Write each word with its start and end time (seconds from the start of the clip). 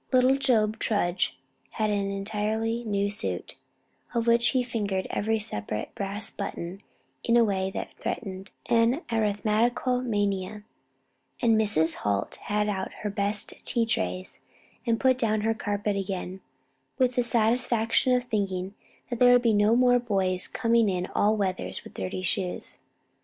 Little 0.11 0.37
Job 0.39 0.79
Tudge 0.79 1.37
had 1.73 1.91
an 1.91 2.09
entirely 2.09 2.83
new 2.85 3.11
suit, 3.11 3.53
of 4.15 4.25
which 4.25 4.47
he 4.47 4.63
fingered 4.63 5.05
every 5.11 5.37
separate 5.37 5.93
brass 5.93 6.31
button 6.31 6.81
in 7.23 7.37
a 7.37 7.43
way 7.43 7.69
that 7.75 7.93
threatened 7.99 8.49
an 8.65 9.03
arithmetical 9.11 10.01
mania; 10.01 10.63
and 11.39 11.55
Mrs. 11.55 11.97
Holt 11.97 12.37
had 12.45 12.67
out 12.67 12.91
her 13.03 13.11
best 13.11 13.53
tea 13.63 13.85
trays 13.85 14.39
and 14.87 14.99
put 14.99 15.19
down 15.19 15.41
her 15.41 15.53
carpet 15.53 15.95
again, 15.95 16.41
with 16.97 17.13
the 17.13 17.21
satisfaction 17.21 18.15
of 18.15 18.23
thinking 18.23 18.73
that 19.11 19.19
there 19.19 19.33
would 19.37 19.45
no 19.45 19.75
more 19.75 19.99
be 19.99 20.05
boys 20.05 20.47
coming 20.47 20.89
in 20.89 21.05
all 21.13 21.37
weathers 21.37 21.83
with 21.83 21.93
dirty 21.93 22.23
shoes. 22.23 22.79